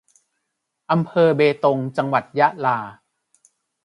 [0.91, 2.79] อำเภอเบตง จังหวัดยะลา